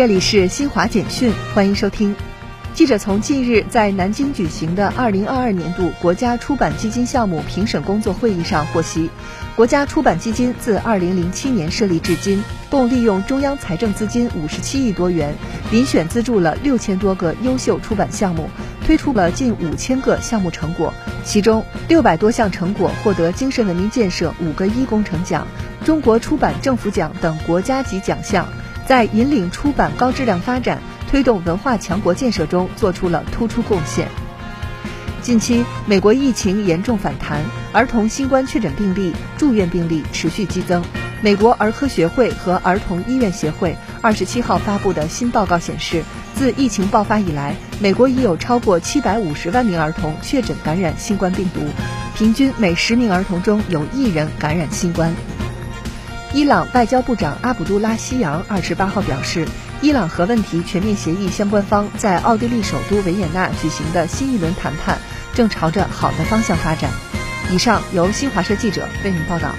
[0.00, 2.16] 这里是新华简讯，欢迎收听。
[2.72, 9.10] 记者从近日在南京举行的2022年度国家出版基金项目评审工作会议上获悉，
[9.54, 15.34] 国家出版基金自2007年设立至今，共利用中央财政资金57亿多元，
[15.70, 18.48] 遴选资助了六千多个优秀出版项目，
[18.86, 20.94] 推出了近五千个项目成果，
[21.26, 25.46] 其中六百多项成果获得精神文明建设五个一工程奖、
[25.84, 28.48] 中国出版政府奖等国家级奖项，
[28.90, 30.82] 在引领出版高质量发展。
[31.08, 34.08] 推动文化强国建设中做出了突出贡献。
[35.22, 40.82] 近期，美国疫情严重反弹，儿童新冠确诊病例、住院病例持续激增。
[41.20, 46.02] 美国儿科学会和儿童医院协会二十七号发布的新报告显示，
[46.34, 51.60] 自疫情爆发以来，美国已有超过七百五十万名儿童确诊感染新冠病毒，
[52.16, 55.12] 平均每十名儿童中有一人感染新冠。
[56.32, 59.46] 伊朗外交部长阿卜杜拉西扬二十八号表示。
[59.82, 64.98] 伊朗核问题全面协议相关方在奥地利首都维也纳举行的新一轮谈判，
[65.32, 66.90] 正朝着好的方向发展。
[67.50, 69.54] 以上由新华社记者为您报道。